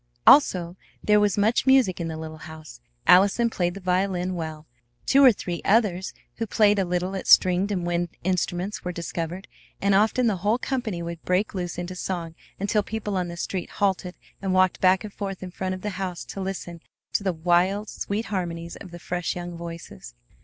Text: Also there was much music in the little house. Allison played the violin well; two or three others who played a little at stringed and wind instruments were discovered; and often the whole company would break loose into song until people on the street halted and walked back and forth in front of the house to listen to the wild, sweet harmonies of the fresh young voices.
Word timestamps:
Also 0.25 0.77
there 1.03 1.19
was 1.19 1.37
much 1.37 1.67
music 1.67 1.99
in 2.01 2.07
the 2.07 2.17
little 2.17 2.39
house. 2.39 2.81
Allison 3.05 3.51
played 3.51 3.75
the 3.75 3.79
violin 3.79 4.33
well; 4.33 4.65
two 5.05 5.23
or 5.23 5.31
three 5.31 5.61
others 5.63 6.11
who 6.37 6.47
played 6.47 6.79
a 6.79 6.85
little 6.85 7.15
at 7.15 7.27
stringed 7.27 7.71
and 7.71 7.85
wind 7.85 8.09
instruments 8.23 8.83
were 8.83 8.91
discovered; 8.91 9.47
and 9.79 9.93
often 9.93 10.25
the 10.25 10.37
whole 10.37 10.57
company 10.57 11.03
would 11.03 11.21
break 11.21 11.53
loose 11.53 11.77
into 11.77 11.93
song 11.95 12.33
until 12.59 12.81
people 12.81 13.15
on 13.15 13.27
the 13.27 13.37
street 13.37 13.69
halted 13.73 14.15
and 14.41 14.55
walked 14.55 14.81
back 14.81 15.03
and 15.03 15.13
forth 15.13 15.43
in 15.43 15.51
front 15.51 15.75
of 15.75 15.81
the 15.81 15.91
house 16.01 16.25
to 16.25 16.41
listen 16.41 16.81
to 17.13 17.23
the 17.23 17.31
wild, 17.31 17.87
sweet 17.87 18.25
harmonies 18.25 18.75
of 18.77 18.89
the 18.89 18.97
fresh 18.97 19.35
young 19.35 19.55
voices. 19.55 20.15